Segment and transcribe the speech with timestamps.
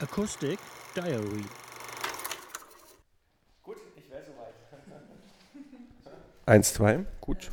[0.00, 0.60] Acoustic
[0.94, 1.44] Diary.
[3.64, 4.54] Gut, ich wäre soweit.
[6.46, 7.50] Eins, zwei, gut.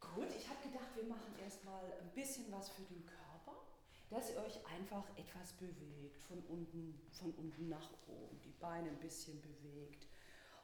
[0.00, 3.60] Gut, ich habe gedacht, wir machen erstmal ein bisschen was für den Körper,
[4.08, 9.00] dass ihr euch einfach etwas bewegt, von unten, von unten nach oben, die Beine ein
[9.00, 10.06] bisschen bewegt,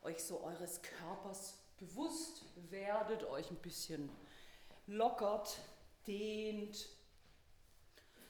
[0.07, 4.09] euch so eures Körpers bewusst werdet, euch ein bisschen
[4.87, 5.59] lockert,
[6.07, 6.89] dehnt,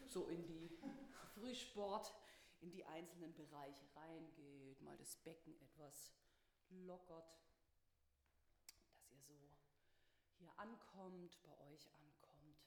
[0.06, 0.70] so in die
[1.34, 2.14] Frühsport,
[2.62, 6.12] in die einzelnen Bereiche reingeht, mal das Becken etwas
[6.70, 7.38] lockert,
[8.94, 9.34] dass ihr so
[10.38, 12.64] hier ankommt, bei euch ankommt,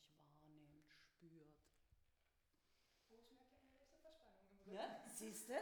[0.00, 1.54] euch wahrnehmt, spürt.
[4.64, 5.02] Ne?
[5.06, 5.54] Siehst du?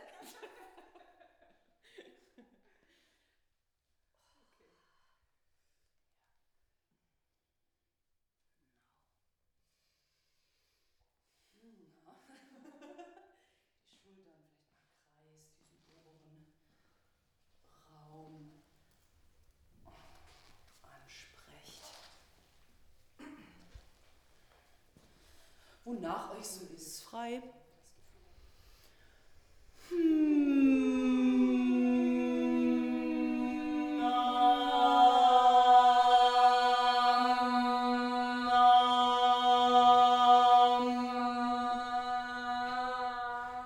[26.07, 27.43] Wonach euch so ist, frei.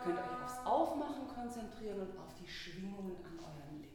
[0.02, 3.89] Könnt ihr euch aufs Aufmachen konzentrieren und auf die Schwingungen an euren Lippen.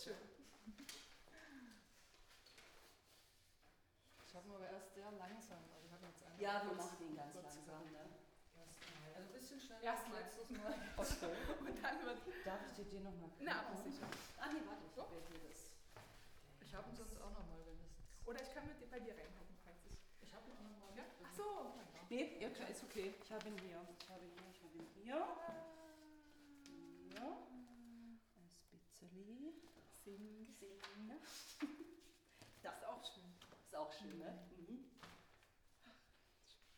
[0.00, 0.16] Ist schön.
[4.24, 7.34] Ich habe aber erst sehr langsam, also ich jetzt einen Ja, wir machen den ganz
[7.34, 7.84] langsam.
[7.92, 8.08] Ne?
[8.56, 9.12] Erstmal.
[9.12, 9.82] Also ein bisschen schneller.
[9.82, 10.22] Erstmal.
[10.22, 10.72] als letztes Mal.
[10.96, 11.36] Okay.
[11.60, 12.18] Und dann wird.
[12.46, 14.08] Darf ich dir den nochmal Na, aber sicher.
[14.40, 15.76] Ah, nee, warte, ich habe ja hier das.
[16.64, 17.92] Ich habe ihn sonst auch nochmal, wenn es.
[18.24, 20.00] Oder ich kann mit dir bei dir reingucken, falls ich.
[20.22, 20.96] Ich habe ihn auch nochmal.
[20.96, 21.04] Ja?
[21.28, 21.76] Ach so.
[22.08, 23.12] Nee, ja, klar, ist okay.
[23.20, 23.84] Ich habe ihn hier.
[24.00, 25.28] Ich habe ihn hier, ich habe ihn hier.
[27.12, 27.36] Hier.
[28.40, 29.59] Ein Spitzeli.
[30.16, 30.46] Sing.
[30.58, 30.78] Sing.
[32.62, 33.24] Das ist auch schön.
[33.64, 34.38] Ist auch schön, ne?
[34.58, 34.84] Mhm.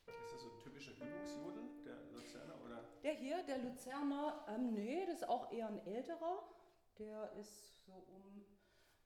[0.06, 2.84] Ist das so ein typischer Übungsjodel, der Luzerner, oder?
[3.02, 6.44] Der hier, der Luzerner, ähm, nee, das ist auch eher ein älterer.
[6.98, 8.44] Der ist so um,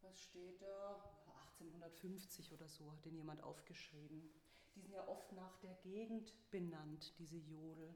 [0.02, 1.16] was steht da?
[1.60, 4.30] 1850 oder so, hat den jemand aufgeschrieben.
[4.74, 7.94] Die sind ja oft nach der Gegend benannt, diese Jodel.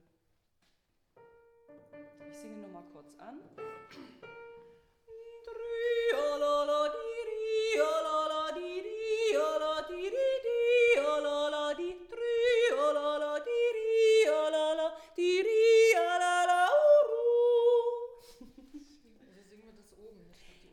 [2.31, 3.41] Ich singe noch mal kurz an.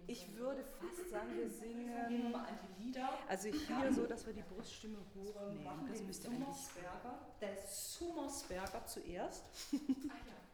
[0.10, 2.34] Ich würde fast sagen, wir singen
[3.28, 5.88] also hier so, dass wir die Bruststimme hochnehmen.
[5.90, 6.48] Das müsste eigentlich.
[7.42, 9.44] Der Summersberger zuerst.
[9.74, 10.47] Ah ja.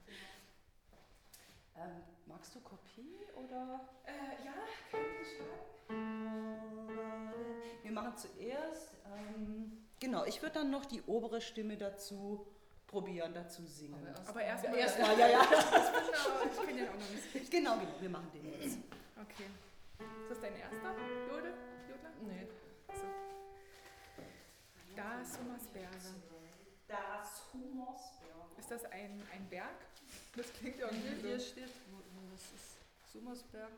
[1.76, 3.82] Ähm, magst du Kopie oder?
[4.06, 4.54] Äh, ja,
[4.92, 5.64] kann nicht schaden.
[7.82, 12.46] Wir machen zuerst, ähm, genau, ich würde dann noch die obere Stimme dazu
[12.88, 14.08] probieren, dazu singen.
[14.28, 14.80] Aber erst erstmal.
[14.80, 15.42] Erstmal, ja, ja.
[15.44, 17.52] Ich bin aber, ich kenne den auch noch nicht.
[17.52, 18.78] Genau, genau, wir machen den jetzt.
[19.20, 19.46] Okay.
[20.00, 20.96] Ist das dein erster
[21.28, 21.54] Jodel?
[21.90, 22.12] Jodler?
[22.22, 22.48] Nee.
[22.94, 23.06] So.
[24.96, 25.90] Da ist Summersberger.
[26.88, 28.48] Das Summersberger.
[28.60, 29.76] Ist das ein, ein Berg?
[30.36, 31.46] Das klingt Hier, irgendwie hier so.
[31.46, 33.70] steht, wo, wo das ist Summersberg,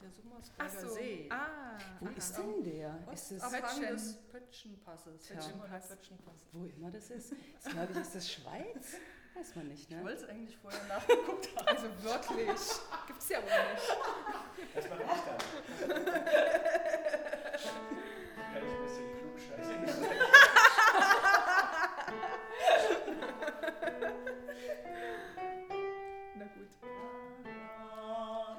[0.00, 0.94] der Ach Summersberger so.
[0.94, 1.28] See.
[1.30, 1.78] Ah.
[2.00, 2.14] Wo aha.
[2.16, 2.98] ist denn der?
[3.12, 3.82] Ist das, Abhang Pötschen.
[3.96, 5.26] des Pötschenpasses.
[5.26, 5.88] Pötschenpass.
[5.88, 6.46] Pötschenpass.
[6.52, 7.32] wo immer das ist?
[7.62, 8.96] Das glaube ich, ist das Schweiz?
[9.34, 10.02] Weiß man nicht, Ich ne?
[10.02, 11.66] wollte es eigentlich vorher nachgeguckt haben.
[11.68, 12.58] Also wirklich.
[13.06, 14.74] Gibt's ja wohl nicht.
[14.74, 14.88] Das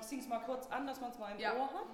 [0.08, 1.54] Ich sing's mal kurz an, dass man es mal im Ja.
[1.54, 1.92] Ohr hat.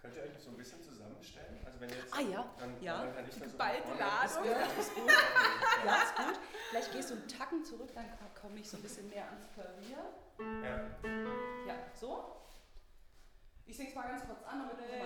[0.00, 1.58] Könnt ihr euch so ein bisschen zusammenstellen?
[1.66, 2.48] Also wenn ihr jetzt Ah, ja.
[2.60, 2.98] dann, Ja.
[3.02, 4.44] dann kann ich das so Geballte vorne- Ladung.
[4.44, 5.10] Ja, ist gut.
[5.84, 6.40] Ja, ist gut.
[6.70, 8.06] Vielleicht gehst du einen Tacken zurück, dann
[8.40, 9.98] komme ich so ein bisschen mehr ans Klavier.
[10.62, 11.66] Ja.
[11.66, 12.36] Ja, so.
[13.66, 15.04] Ich sing's mal ganz kurz an, damit du mal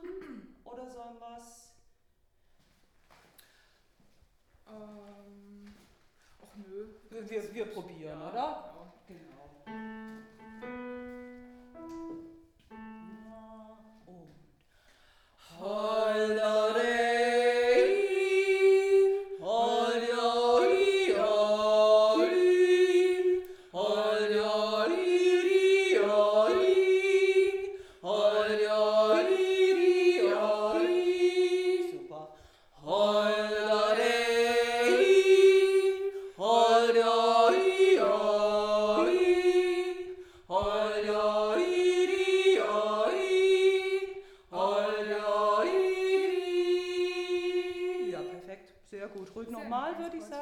[0.00, 1.68] machen oder sollen wir es.
[4.66, 5.74] Ähm.
[6.38, 6.88] Och nö.
[7.10, 8.74] Wir, wir, wir probieren, Ja, oder?
[9.06, 9.50] Genau.
[14.06, 14.34] Und.
[15.58, 16.81] Super.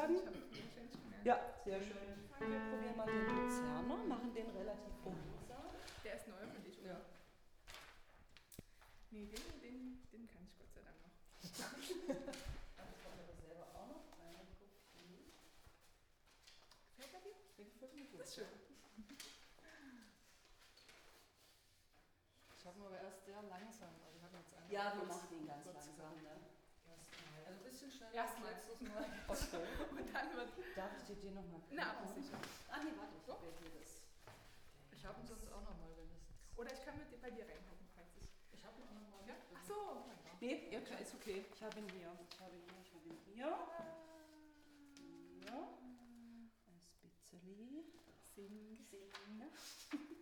[0.01, 0.17] Sagen.
[1.23, 2.29] Ja, sehr schön.
[2.39, 5.69] Wir probieren mal den Luzerner, machen den relativ behutsam.
[6.03, 6.89] Der ist neu für dich, oder?
[6.89, 7.01] Ja.
[9.11, 11.11] Nee, den, den, den kann ich Gott sei Dank noch.
[12.77, 14.71] Das wollen wir selber auch noch reingucken.
[16.97, 18.17] Gefällt er dir?
[18.17, 18.45] Das ist schön.
[22.57, 23.89] Ich habe ihn aber erst sehr langsam.
[24.05, 26.15] Also ich jetzt einen Ja, wir machen den ganz langsam.
[26.23, 26.50] Ne?
[28.01, 28.51] Schneller Erstmal.
[28.51, 29.05] Mal.
[29.29, 29.61] Okay.
[29.91, 30.49] Und dann wird.
[30.75, 32.37] Darf ich dir den nochmal Na, aber sicher.
[32.69, 34.01] Ah, nee, warte, ich habe ja hier das.
[34.91, 36.25] Ich habe ihn sonst auch nochmal, wenn es.
[36.57, 38.27] Oder ich kann mit dir bei dir reinhalten, falls ich.
[38.51, 39.21] Ich habe ihn auch nochmal.
[39.27, 39.35] Ja?
[39.53, 40.05] Ach so.
[40.39, 41.45] Nee, ja, klar, ist okay.
[41.53, 42.11] Ich habe ihn hier.
[42.25, 43.53] Ich habe ihn hier, ich habe ihn hier.
[45.45, 45.67] Hier.
[46.65, 47.85] Ein Spitzeli.
[48.33, 48.87] Sing.
[48.89, 49.43] Sing.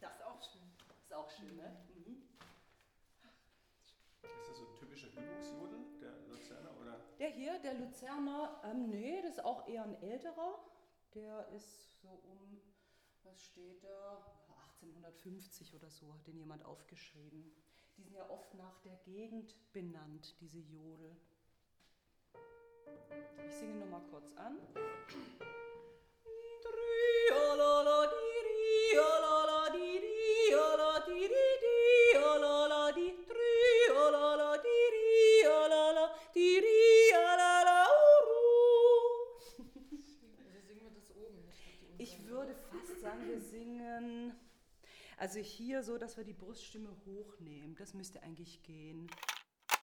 [0.00, 0.62] Das ist auch schön.
[1.02, 1.76] Ist auch schön, ne?
[1.88, 2.22] Mhm.
[4.22, 5.77] Ist das so ein typischer Übungsjodel,
[7.18, 10.58] der hier, der Luzerner, ähm, nee, das ist auch eher ein älterer.
[11.14, 12.60] Der ist so um,
[13.24, 14.38] was steht da?
[14.82, 17.52] 1850 oder so, hat den jemand aufgeschrieben.
[17.96, 21.16] Die sind ja oft nach der Gegend benannt, diese Jodel.
[23.48, 24.58] Ich singe noch mal kurz an.
[24.74, 24.88] Also
[45.18, 47.74] Also hier so, dass wir die Bruststimme hochnehmen.
[47.76, 49.10] Das müsste eigentlich gehen.